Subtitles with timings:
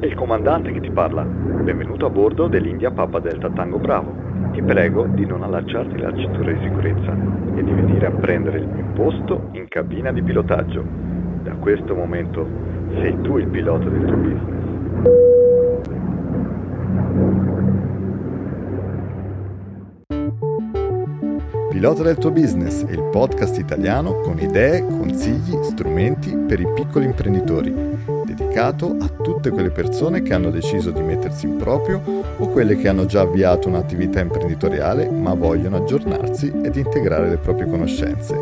[0.00, 1.22] È il comandante che ti parla.
[1.24, 4.14] Benvenuto a bordo dell'India Papa Delta Tango Bravo.
[4.50, 7.14] Ti prego di non allacciarti la cintura di sicurezza
[7.54, 10.82] e di venire a prendere il mio posto in cabina di pilotaggio.
[11.42, 12.48] Da questo momento
[12.94, 14.68] sei tu il pilota del tuo business.
[21.68, 27.04] Pilota del tuo business è il podcast italiano con idee, consigli, strumenti per i piccoli
[27.04, 27.89] imprenditori,
[28.34, 32.00] dedicato a tutte quelle persone che hanno deciso di mettersi in proprio
[32.36, 37.68] o quelle che hanno già avviato un'attività imprenditoriale ma vogliono aggiornarsi ed integrare le proprie
[37.68, 38.36] conoscenze.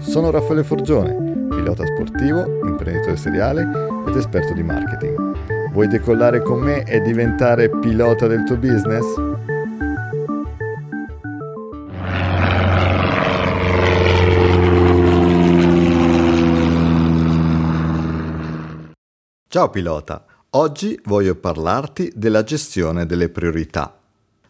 [0.00, 3.68] Sono Raffaele Forgione, pilota sportivo, imprenditore seriale
[4.06, 5.70] ed esperto di marketing.
[5.72, 9.27] Vuoi decollare con me e diventare pilota del tuo business?
[19.50, 23.98] Ciao pilota, oggi voglio parlarti della gestione delle priorità.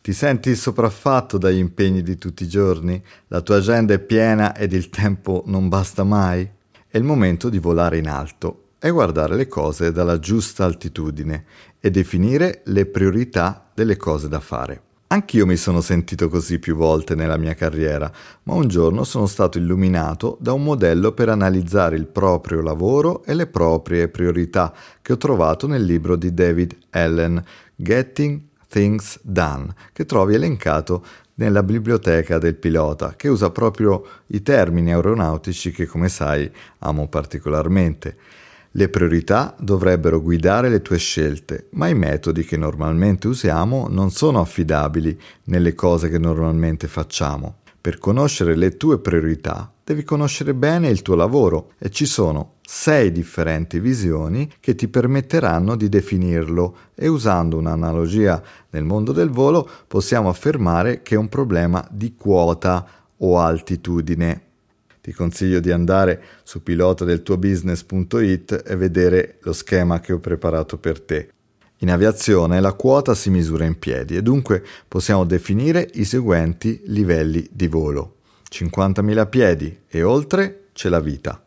[0.00, 3.00] Ti senti sopraffatto dagli impegni di tutti i giorni?
[3.28, 6.42] La tua agenda è piena ed il tempo non basta mai?
[6.88, 11.44] È il momento di volare in alto e guardare le cose dalla giusta altitudine
[11.78, 14.82] e definire le priorità delle cose da fare.
[15.12, 18.12] Anch'io mi sono sentito così più volte nella mia carriera,
[18.44, 23.34] ma un giorno sono stato illuminato da un modello per analizzare il proprio lavoro e
[23.34, 24.72] le proprie priorità
[25.02, 27.42] che ho trovato nel libro di David Allen,
[27.74, 34.92] Getting Things Done, che trovi elencato nella biblioteca del pilota, che usa proprio i termini
[34.94, 38.16] aeronautici che, come sai, amo particolarmente.
[38.74, 44.38] Le priorità dovrebbero guidare le tue scelte, ma i metodi che normalmente usiamo non sono
[44.38, 47.56] affidabili nelle cose che normalmente facciamo.
[47.80, 53.10] Per conoscere le tue priorità devi conoscere bene il tuo lavoro e ci sono sei
[53.10, 60.28] differenti visioni che ti permetteranno di definirlo e usando un'analogia nel mondo del volo possiamo
[60.28, 62.86] affermare che è un problema di quota
[63.16, 64.49] o altitudine.
[65.00, 71.30] Ti consiglio di andare su pilotadeltuobusiness.it e vedere lo schema che ho preparato per te.
[71.78, 77.48] In aviazione la quota si misura in piedi e dunque possiamo definire i seguenti livelli
[77.50, 78.16] di volo.
[78.50, 81.42] 50.000 piedi e oltre c'è la vita.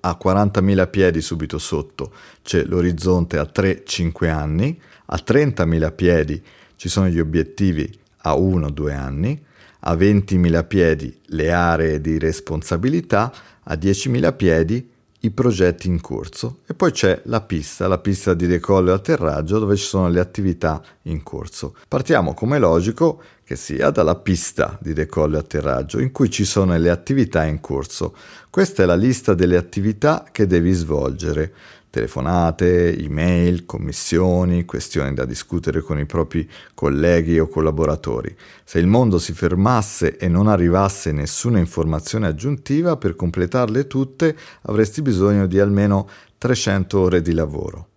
[0.00, 2.12] A 40.000 piedi subito sotto
[2.42, 6.42] c'è l'orizzonte a 3-5 anni, a 30.000 piedi
[6.76, 9.42] ci sono gli obiettivi a 1-2 anni,
[9.86, 13.32] a 20.000 piedi le aree di responsabilità,
[13.64, 18.46] a 10.000 piedi i progetti in corso e poi c'è la pista, la pista di
[18.46, 21.74] decollo e atterraggio dove ci sono le attività in corso.
[21.88, 26.76] Partiamo come logico che sia dalla pista di decollo e atterraggio in cui ci sono
[26.76, 28.16] le attività in corso.
[28.50, 31.52] Questa è la lista delle attività che devi svolgere
[31.94, 38.34] telefonate, email, commissioni, questioni da discutere con i propri colleghi o collaboratori.
[38.64, 45.02] Se il mondo si fermasse e non arrivasse nessuna informazione aggiuntiva per completarle tutte, avresti
[45.02, 47.90] bisogno di almeno 300 ore di lavoro.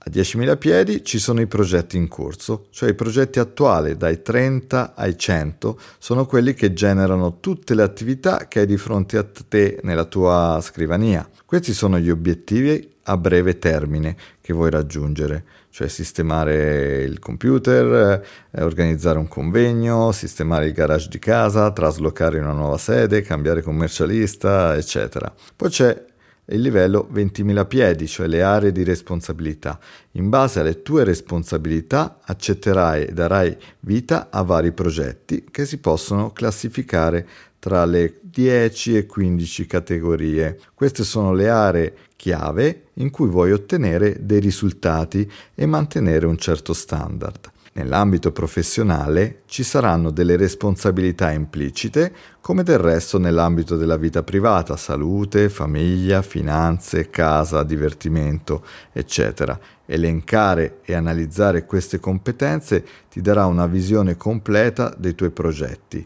[0.00, 4.94] A 10.000 piedi ci sono i progetti in corso, cioè i progetti attuali dai 30
[4.94, 9.80] ai 100 sono quelli che generano tutte le attività che hai di fronte a te
[9.82, 11.28] nella tua scrivania.
[11.44, 18.22] Questi sono gli obiettivi a breve termine che vuoi raggiungere, cioè sistemare il computer,
[18.52, 23.62] eh, organizzare un convegno, sistemare il garage di casa, traslocare in una nuova sede, cambiare
[23.62, 25.32] commercialista, eccetera.
[25.56, 26.04] Poi c'è
[26.50, 29.78] il livello 20.000 piedi, cioè le aree di responsabilità.
[30.12, 36.32] In base alle tue responsabilità accetterai e darai vita a vari progetti che si possono
[36.32, 37.26] classificare
[37.58, 40.58] tra le 10 e 15 categorie.
[40.74, 46.72] Queste sono le aree chiave in cui vuoi ottenere dei risultati e mantenere un certo
[46.72, 47.50] standard.
[47.78, 55.48] Nell'ambito professionale ci saranno delle responsabilità implicite, come del resto nell'ambito della vita privata, salute,
[55.48, 59.56] famiglia, finanze, casa, divertimento, eccetera.
[59.86, 66.04] Elencare e analizzare queste competenze ti darà una visione completa dei tuoi progetti.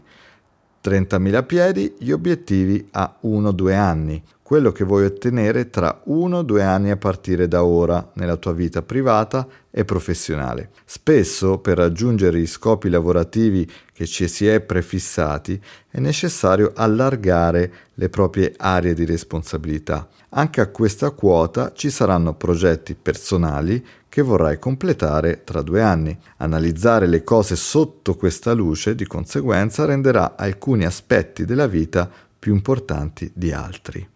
[0.83, 6.97] 30.000 piedi, gli obiettivi a 1-2 anni, quello che vuoi ottenere tra 1-2 anni a
[6.97, 10.71] partire da ora nella tua vita privata e professionale.
[10.83, 15.59] Spesso per raggiungere gli scopi lavorativi che ci si è prefissati
[15.89, 20.07] è necessario allargare le proprie aree di responsabilità.
[20.29, 26.15] Anche a questa quota ci saranno progetti personali che vorrai completare tra due anni.
[26.37, 32.07] Analizzare le cose sotto questa luce, di conseguenza, renderà alcuni aspetti della vita
[32.37, 34.07] più importanti di altri.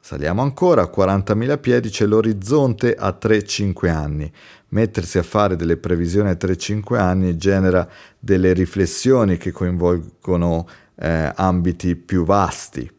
[0.00, 4.32] Saliamo ancora, a 40.000 piedi c'è l'orizzonte a 3-5 anni.
[4.70, 7.88] Mettersi a fare delle previsioni a 3-5 anni genera
[8.18, 10.66] delle riflessioni che coinvolgono
[10.96, 12.90] eh, ambiti più vasti,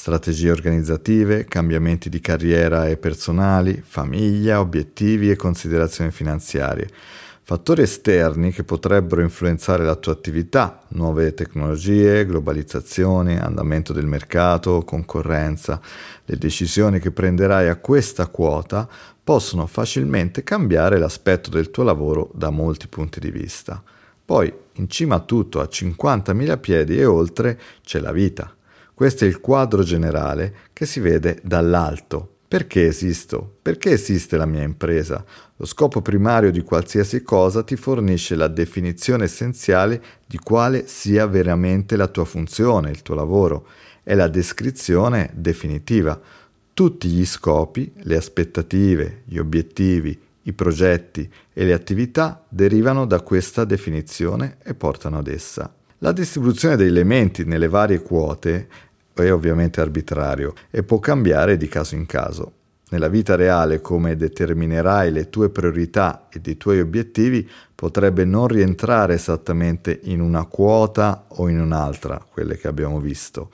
[0.00, 6.88] strategie organizzative, cambiamenti di carriera e personali, famiglia, obiettivi e considerazioni finanziarie.
[7.42, 15.78] Fattori esterni che potrebbero influenzare la tua attività, nuove tecnologie, globalizzazione, andamento del mercato, concorrenza.
[16.24, 18.88] Le decisioni che prenderai a questa quota
[19.22, 23.82] possono facilmente cambiare l'aspetto del tuo lavoro da molti punti di vista.
[24.24, 28.54] Poi, in cima a tutto, a 50.000 piedi e oltre, c'è la vita.
[29.00, 32.34] Questo è il quadro generale che si vede dall'alto.
[32.46, 33.56] Perché esisto?
[33.62, 35.24] Perché esiste la mia impresa?
[35.56, 41.96] Lo scopo primario di qualsiasi cosa ti fornisce la definizione essenziale di quale sia veramente
[41.96, 43.68] la tua funzione, il tuo lavoro.
[44.02, 46.20] È la descrizione definitiva.
[46.74, 53.64] Tutti gli scopi, le aspettative, gli obiettivi, i progetti e le attività derivano da questa
[53.64, 55.74] definizione e portano ad essa.
[56.02, 58.68] La distribuzione degli elementi nelle varie quote
[59.20, 62.52] è ovviamente arbitrario e può cambiare di caso in caso.
[62.90, 69.14] Nella vita reale come determinerai le tue priorità ed i tuoi obiettivi potrebbe non rientrare
[69.14, 73.50] esattamente in una quota o in un'altra, quelle che abbiamo visto.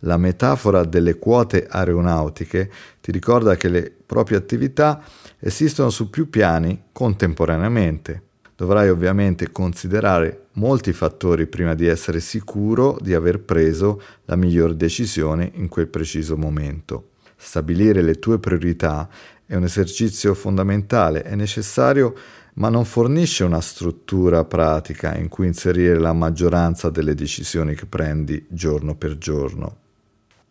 [0.00, 2.70] La metafora delle quote aeronautiche
[3.00, 5.00] ti ricorda che le proprie attività
[5.38, 8.22] esistono su più piani contemporaneamente.
[8.62, 15.50] Dovrai ovviamente considerare molti fattori prima di essere sicuro di aver preso la miglior decisione
[15.54, 17.08] in quel preciso momento.
[17.36, 19.08] Stabilire le tue priorità
[19.44, 22.14] è un esercizio fondamentale, è necessario
[22.54, 28.46] ma non fornisce una struttura pratica in cui inserire la maggioranza delle decisioni che prendi
[28.48, 29.76] giorno per giorno.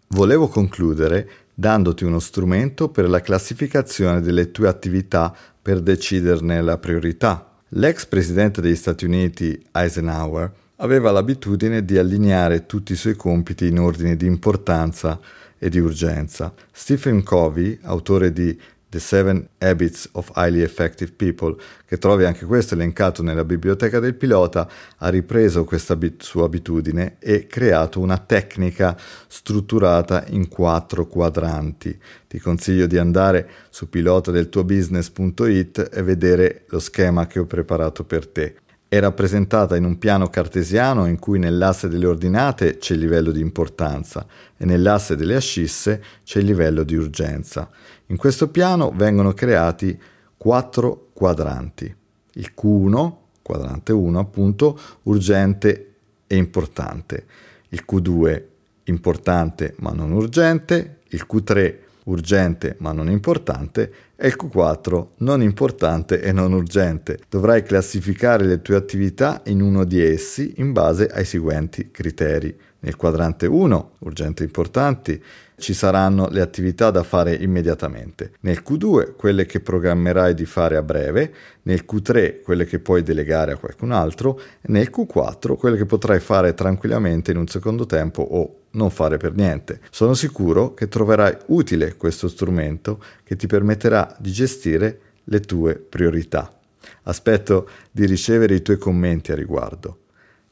[0.10, 7.46] Volevo concludere dandoti uno strumento per la classificazione delle tue attività per deciderne la priorità.
[7.76, 13.80] L'ex presidente degli Stati Uniti Eisenhower aveva l'abitudine di allineare tutti i suoi compiti in
[13.80, 15.18] ordine di importanza
[15.58, 16.54] e di urgenza.
[16.70, 18.60] Stephen Covey, autore di
[18.92, 21.56] The Seven Habits of Highly Effective People,
[21.86, 27.16] che trovi anche questo elencato nella biblioteca del pilota, ha ripreso questa bit- sua abitudine
[27.20, 28.98] e creato una tecnica
[29.28, 31.98] strutturata in quattro quadranti.
[32.28, 38.56] Ti consiglio di andare su pilotadeltuobusiness.it e vedere lo schema che ho preparato per te
[38.94, 43.40] è rappresentata in un piano cartesiano in cui nell'asse delle ordinate c'è il livello di
[43.40, 44.26] importanza
[44.58, 47.70] e nell'asse delle ascisse c'è il livello di urgenza.
[48.08, 49.98] In questo piano vengono creati
[50.36, 51.96] quattro quadranti.
[52.34, 55.94] Il Q1, quadrante 1 appunto, urgente
[56.28, 57.26] e importante.
[57.70, 58.44] Il Q2,
[58.84, 60.98] importante ma non urgente.
[61.12, 63.94] Il Q3, urgente ma non importante
[64.30, 67.20] Q4 non importante e non urgente.
[67.28, 72.56] Dovrai classificare le tue attività in uno di essi in base ai seguenti criteri.
[72.84, 75.24] Nel quadrante 1, urgenti e importanti,
[75.62, 78.34] ci saranno le attività da fare immediatamente.
[78.42, 81.34] Nel Q2 quelle che programmerai di fare a breve,
[81.64, 86.20] nel Q3 quelle che puoi delegare a qualcun altro e nel Q4 quelle che potrai
[86.20, 89.80] fare tranquillamente in un secondo tempo o non fare per niente.
[89.92, 96.58] Sono sicuro che troverai utile questo strumento che ti permetterà di gestire le tue priorità.
[97.04, 100.00] Aspetto di ricevere i tuoi commenti a riguardo.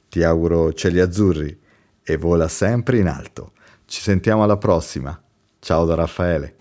[0.09, 1.59] Ti auguro cieli azzurri
[2.03, 3.53] e vola sempre in alto.
[3.85, 5.19] Ci sentiamo alla prossima.
[5.59, 6.55] Ciao da Raffaele.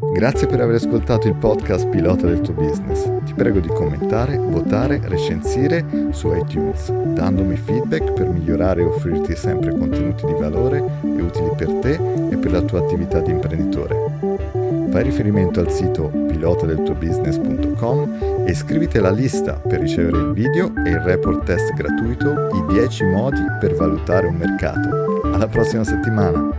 [0.00, 3.10] Grazie per aver ascoltato il podcast Pilota del tuo business.
[3.24, 9.76] Ti prego di commentare, votare, recensire su iTunes, dandomi feedback per migliorare e offrirti sempre
[9.76, 11.98] contenuti di valore e utili per te
[12.30, 13.96] e per la tua attività di imprenditore.
[14.90, 21.00] Fai riferimento al sito pilotadeltuobusiness.com e iscriviti alla lista per ricevere il video e il
[21.00, 25.22] report test gratuito I 10 modi per valutare un mercato.
[25.24, 26.57] Alla prossima settimana!